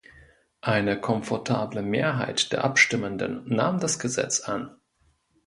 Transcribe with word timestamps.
Eine 0.61 0.99
komfortable 0.99 1.83
Mehrheit 1.83 2.51
der 2.51 2.63
Abstimmenden 2.63 3.43
nahm 3.47 3.79
das 3.79 3.99
Gesetz 3.99 4.39
an. 4.39 4.75